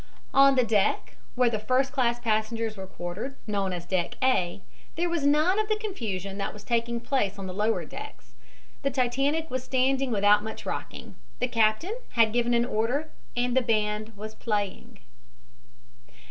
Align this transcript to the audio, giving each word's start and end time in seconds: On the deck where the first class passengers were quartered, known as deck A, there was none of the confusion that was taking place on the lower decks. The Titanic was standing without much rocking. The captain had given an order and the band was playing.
On 0.33 0.55
the 0.55 0.63
deck 0.63 1.15
where 1.35 1.51
the 1.51 1.59
first 1.59 1.91
class 1.93 2.19
passengers 2.19 2.75
were 2.75 2.87
quartered, 2.87 3.35
known 3.45 3.71
as 3.71 3.85
deck 3.85 4.15
A, 4.23 4.63
there 4.95 5.11
was 5.11 5.27
none 5.27 5.59
of 5.59 5.69
the 5.69 5.75
confusion 5.77 6.39
that 6.39 6.53
was 6.53 6.63
taking 6.63 6.99
place 6.99 7.37
on 7.37 7.45
the 7.45 7.53
lower 7.53 7.85
decks. 7.85 8.33
The 8.81 8.89
Titanic 8.89 9.51
was 9.51 9.63
standing 9.63 10.09
without 10.09 10.43
much 10.43 10.65
rocking. 10.65 11.17
The 11.37 11.47
captain 11.49 11.95
had 12.13 12.33
given 12.33 12.55
an 12.55 12.65
order 12.65 13.11
and 13.37 13.55
the 13.55 13.61
band 13.61 14.17
was 14.17 14.33
playing. 14.33 14.97